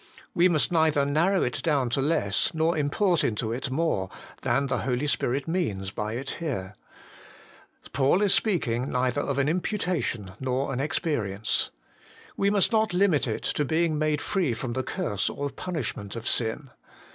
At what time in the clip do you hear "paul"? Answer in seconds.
7.93-8.23